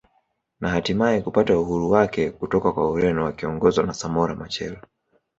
[0.61, 4.77] Na hatimaye kupata uhuru wake kutoka kwa Ureno wakiongozwa na Samora Michael